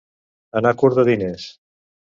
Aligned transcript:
Anar 0.61 0.71
curt 0.81 0.99
de 1.01 1.07
diners. 1.13 1.49